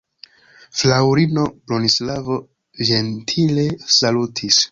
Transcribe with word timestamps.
Fraŭlino 0.79 1.43
Bronislavo 1.71 2.39
ĝentile 2.89 3.69
salutis. 4.01 4.59